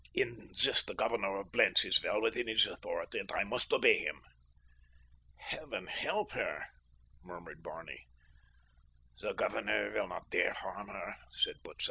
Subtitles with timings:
[0.15, 3.99] In this the governor of Blentz is well within his authority, and I must obey
[3.99, 4.23] him."
[5.37, 6.65] "Heaven help her!"
[7.21, 8.07] murmured Barney.
[9.19, 11.79] "The governor will not dare harm her," said Butzow.